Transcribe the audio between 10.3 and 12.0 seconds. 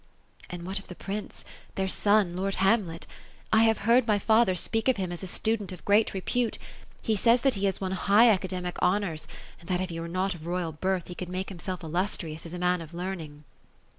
of royal birth, be could make himself